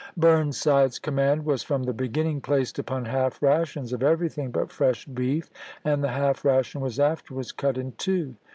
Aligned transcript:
Burnside's 0.17 0.97
command 0.97 1.45
was 1.45 1.61
from 1.61 1.83
the 1.83 1.93
beginning 1.93 2.41
placed 2.41 2.79
upon 2.79 3.05
half 3.05 3.39
rations 3.39 3.93
of 3.93 4.01
everything 4.01 4.49
but 4.49 4.71
fresh 4.71 5.05
beef, 5.05 5.51
and 5.85 6.03
the 6.03 6.07
half 6.09 6.43
ration 6.43 6.81
was 6.81 6.99
afterwards 6.99 7.51
cut 7.51 7.77
in 7.77 7.91
two. 7.91 8.33